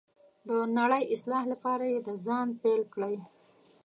[0.47, 3.15] د نړۍ اصلاح لپاره یې د ځانه پیل کړئ.